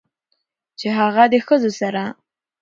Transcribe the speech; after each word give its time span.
چې 0.79 0.87
هغه 0.99 1.23
د 1.31 1.33
ښځو 1.45 1.71
سره 1.79 2.03